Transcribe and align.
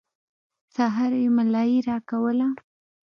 سهار 0.75 1.11
يې 1.21 1.27
ملايي 1.37 1.77
راکوله. 1.89 2.47